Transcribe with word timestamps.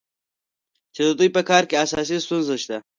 خو 0.95 1.01
د 1.09 1.09
دوی 1.19 1.29
په 1.35 1.41
کار 1.49 1.63
کې 1.69 1.81
اساسي 1.85 2.17
ستونزه 2.25 2.55
شته. 2.63 2.77